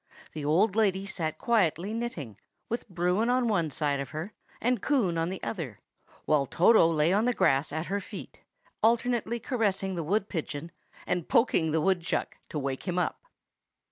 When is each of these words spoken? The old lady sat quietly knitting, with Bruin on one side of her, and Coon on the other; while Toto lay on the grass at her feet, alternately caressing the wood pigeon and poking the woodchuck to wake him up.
The 0.33 0.43
old 0.43 0.75
lady 0.75 1.05
sat 1.05 1.37
quietly 1.37 1.93
knitting, 1.93 2.39
with 2.69 2.89
Bruin 2.89 3.29
on 3.29 3.47
one 3.47 3.69
side 3.69 3.99
of 3.99 4.09
her, 4.09 4.33
and 4.59 4.81
Coon 4.81 5.15
on 5.15 5.29
the 5.29 5.43
other; 5.43 5.79
while 6.25 6.47
Toto 6.47 6.87
lay 6.87 7.13
on 7.13 7.25
the 7.25 7.35
grass 7.35 7.71
at 7.71 7.85
her 7.85 7.99
feet, 7.99 8.39
alternately 8.81 9.39
caressing 9.39 9.93
the 9.93 10.03
wood 10.03 10.27
pigeon 10.27 10.71
and 11.05 11.29
poking 11.29 11.69
the 11.69 11.81
woodchuck 11.81 12.37
to 12.49 12.57
wake 12.57 12.87
him 12.87 12.97
up. 12.97 13.21